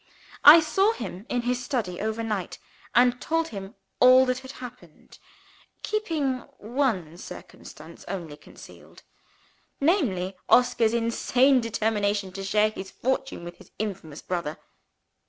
[0.43, 2.57] I saw him in his study overnight,
[2.95, 5.19] and told him all that had happened;
[5.83, 9.03] keeping one circumstance only concealed
[9.79, 14.57] namely, Oscar's insane determination to share his fortune with his infamous brother.